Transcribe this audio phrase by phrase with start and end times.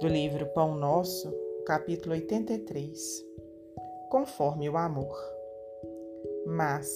[0.00, 1.30] do livro Pão Nosso,
[1.66, 3.22] capítulo 83.
[4.08, 5.14] Conforme o amor.
[6.46, 6.88] Mas,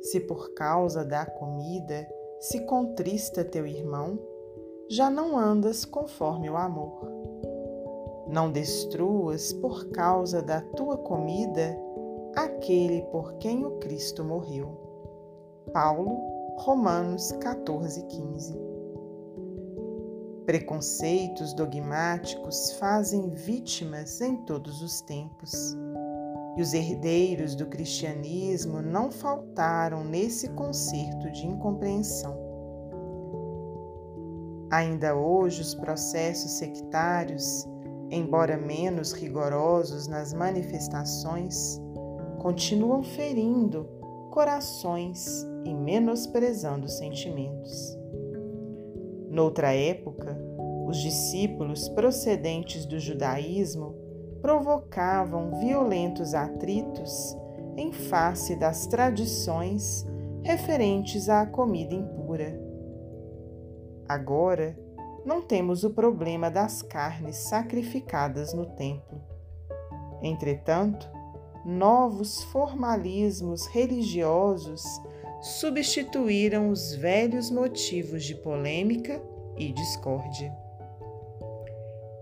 [0.00, 2.08] se por causa da comida
[2.40, 4.18] se contrista teu irmão,
[4.88, 7.06] já não andas conforme o amor.
[8.26, 11.78] Não destruas por causa da tua comida
[12.34, 14.80] aquele por quem o Cristo morreu.
[15.74, 16.18] Paulo,
[16.56, 18.75] Romanos 14, 15.
[20.46, 25.76] Preconceitos dogmáticos fazem vítimas em todos os tempos.
[26.56, 32.38] E os herdeiros do cristianismo não faltaram nesse concerto de incompreensão.
[34.70, 37.66] Ainda hoje, os processos sectários,
[38.08, 41.80] embora menos rigorosos nas manifestações,
[42.38, 43.84] continuam ferindo
[44.30, 47.98] corações e menosprezando sentimentos.
[49.36, 50.34] Noutra época,
[50.88, 53.94] os discípulos procedentes do judaísmo
[54.40, 57.36] provocavam violentos atritos
[57.76, 60.06] em face das tradições
[60.42, 62.58] referentes à comida impura.
[64.08, 64.74] Agora,
[65.22, 69.20] não temos o problema das carnes sacrificadas no templo.
[70.22, 71.06] Entretanto,
[71.62, 74.82] novos formalismos religiosos
[75.40, 79.22] substituíram os velhos motivos de polêmica
[79.56, 80.52] e discórdia.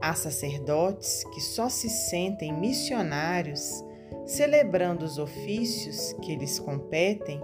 [0.01, 3.83] Há sacerdotes que só se sentem missionários
[4.27, 7.41] celebrando os ofícios que lhes competem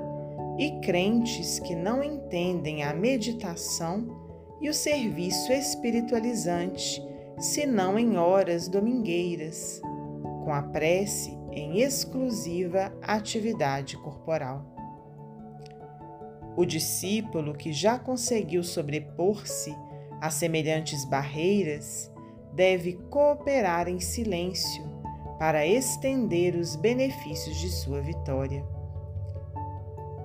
[0.59, 4.07] e crentes que não entendem a meditação
[4.61, 7.03] e o serviço espiritualizante
[7.39, 9.81] senão em horas domingueiras,
[10.45, 14.80] com a prece em exclusiva atividade corporal.
[16.61, 19.75] O discípulo que já conseguiu sobrepor-se
[20.21, 22.13] a semelhantes barreiras
[22.53, 24.85] deve cooperar em silêncio
[25.39, 28.63] para estender os benefícios de sua vitória.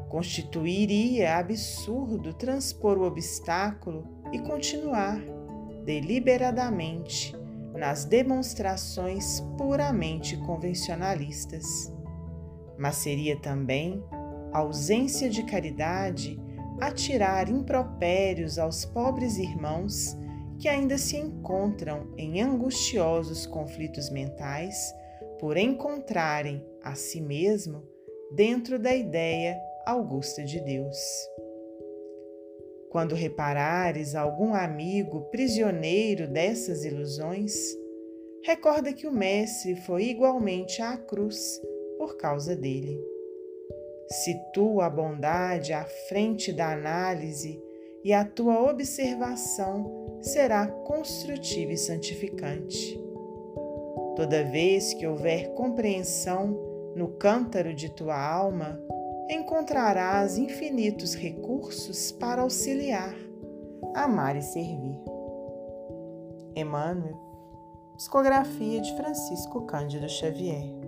[0.10, 5.22] Constituiria absurdo transpor o obstáculo e continuar
[5.86, 7.34] deliberadamente
[7.74, 11.94] nas demonstrações puramente convencionalistas.
[12.78, 14.04] Mas seria também
[14.58, 16.40] ausência de caridade
[16.80, 20.18] atirar impropérios aos pobres irmãos
[20.60, 24.76] que ainda se encontram em angustiosos conflitos mentais
[25.40, 27.84] por encontrarem a si mesmo
[28.32, 30.98] dentro da ideia augusta de Deus.
[32.90, 37.54] Quando reparares algum amigo prisioneiro dessas ilusões,
[38.44, 41.62] recorda que o Mestre foi igualmente à cruz
[41.98, 43.15] por causa dele.
[44.08, 47.60] Situa a bondade à frente da análise
[48.04, 53.00] e a tua observação será construtiva e santificante.
[54.16, 56.56] Toda vez que houver compreensão
[56.96, 58.80] no cântaro de tua alma,
[59.30, 63.16] encontrarás infinitos recursos para auxiliar,
[63.96, 65.00] amar e servir.
[66.56, 67.20] Emmanuel,
[67.98, 70.85] psicografia de Francisco Cândido Xavier.